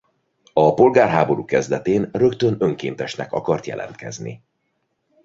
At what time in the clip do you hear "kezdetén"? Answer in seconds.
1.45-2.09